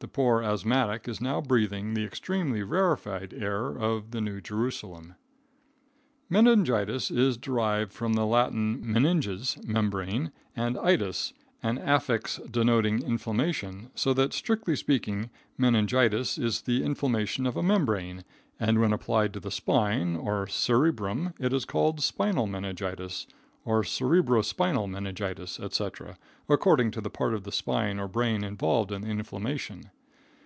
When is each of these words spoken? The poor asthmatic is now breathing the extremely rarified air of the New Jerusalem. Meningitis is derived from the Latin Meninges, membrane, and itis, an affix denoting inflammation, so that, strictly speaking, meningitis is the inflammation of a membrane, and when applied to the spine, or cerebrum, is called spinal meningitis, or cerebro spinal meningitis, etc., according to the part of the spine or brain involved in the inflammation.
The 0.00 0.06
poor 0.06 0.44
asthmatic 0.44 1.08
is 1.08 1.20
now 1.20 1.40
breathing 1.40 1.94
the 1.94 2.04
extremely 2.04 2.62
rarified 2.62 3.34
air 3.34 3.76
of 3.76 4.12
the 4.12 4.20
New 4.20 4.40
Jerusalem. 4.40 5.16
Meningitis 6.30 7.10
is 7.10 7.36
derived 7.36 7.92
from 7.92 8.12
the 8.12 8.24
Latin 8.24 8.80
Meninges, 8.80 9.58
membrane, 9.66 10.30
and 10.54 10.78
itis, 10.78 11.32
an 11.64 11.78
affix 11.78 12.36
denoting 12.48 13.02
inflammation, 13.02 13.90
so 13.96 14.14
that, 14.14 14.32
strictly 14.32 14.76
speaking, 14.76 15.30
meningitis 15.58 16.38
is 16.38 16.60
the 16.60 16.84
inflammation 16.84 17.44
of 17.44 17.56
a 17.56 17.62
membrane, 17.64 18.22
and 18.60 18.80
when 18.80 18.92
applied 18.92 19.32
to 19.32 19.40
the 19.40 19.50
spine, 19.50 20.14
or 20.14 20.46
cerebrum, 20.46 21.34
is 21.40 21.64
called 21.64 22.00
spinal 22.02 22.46
meningitis, 22.46 23.26
or 23.64 23.84
cerebro 23.84 24.40
spinal 24.40 24.86
meningitis, 24.86 25.60
etc., 25.60 26.16
according 26.48 26.90
to 26.90 27.02
the 27.02 27.10
part 27.10 27.34
of 27.34 27.44
the 27.44 27.52
spine 27.52 27.98
or 27.98 28.08
brain 28.08 28.42
involved 28.42 28.90
in 28.90 29.02
the 29.02 29.08
inflammation. 29.08 29.90